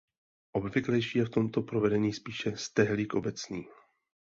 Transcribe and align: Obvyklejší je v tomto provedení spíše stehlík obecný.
Obvyklejší 0.53 1.17
je 1.19 1.25
v 1.25 1.29
tomto 1.29 1.61
provedení 1.61 2.13
spíše 2.13 2.57
stehlík 2.57 3.13
obecný. 3.13 3.65